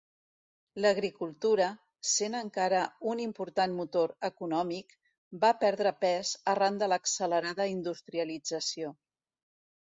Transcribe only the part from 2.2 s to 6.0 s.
encara un important motor econòmic, va perdre